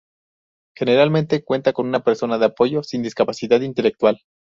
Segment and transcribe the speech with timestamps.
[0.75, 4.19] Generalmente cuentan con una persona de apoyo sin discapacidad intelectual.